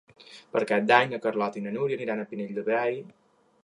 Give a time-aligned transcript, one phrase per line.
[0.55, 3.03] Per Cap d'Any na Carlota i na Núria aniran al Pinell de Brai.